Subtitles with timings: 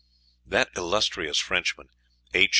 [0.47, 1.89] That illustrious Frenchman,
[2.33, 2.49] H.